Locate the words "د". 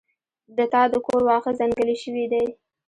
0.57-0.59, 0.91-0.93